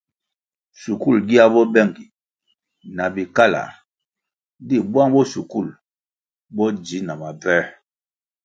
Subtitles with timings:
[0.81, 2.05] Shukul gia bo bengi
[2.95, 3.71] na bikalar
[4.67, 5.67] di bwang bo shukul
[6.55, 7.61] bo dzi na mabvoē.